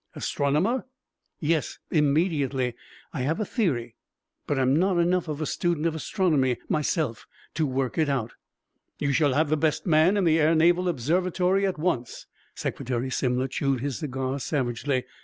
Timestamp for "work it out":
7.67-8.33